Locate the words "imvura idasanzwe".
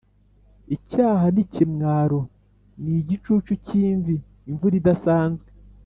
4.49-5.49